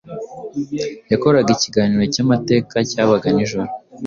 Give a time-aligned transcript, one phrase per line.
[1.11, 3.69] yakoraga ikiganiro cy’amateka cyabaga nijoro.